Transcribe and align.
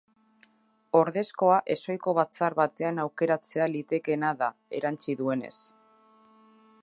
Ordezkoa 0.99 1.57
ezohiko 1.73 2.15
batzar 2.19 2.55
batean 2.61 3.03
aukeratzea 3.05 3.69
litekeena 3.75 4.33
da, 4.43 4.49
erantsi 4.79 5.19
duenez. 5.23 5.57